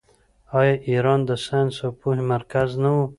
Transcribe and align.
آیا 0.59 0.75
ایران 0.89 1.19
د 1.29 1.31
ساینس 1.45 1.75
او 1.83 1.91
پوهې 1.99 2.23
مرکز 2.33 2.69
نه 2.83 2.89
و؟ 2.95 2.99